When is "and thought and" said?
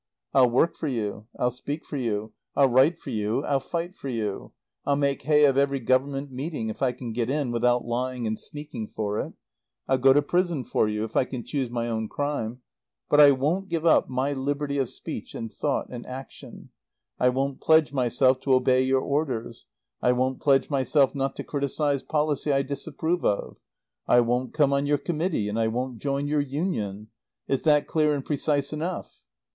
15.35-16.03